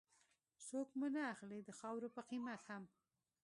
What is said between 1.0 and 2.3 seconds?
نه اخلي د خاورو په